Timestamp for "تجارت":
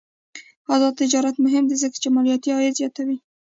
1.01-1.35